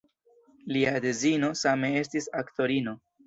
[0.77, 2.99] Lia edzino same estis aktorino.